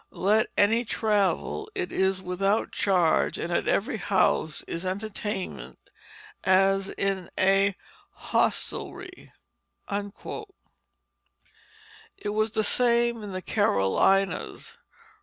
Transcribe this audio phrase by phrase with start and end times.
[0.09, 5.77] "Let any travell, it is without charge and at every house is entertainment
[6.43, 7.75] as in a
[8.11, 9.31] hostelry."
[12.17, 14.75] It was the same in the Carolinas.